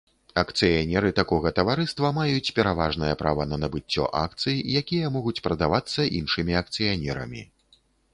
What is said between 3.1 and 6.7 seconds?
права на набыццё акцый, якія могуць прадавацца іншымі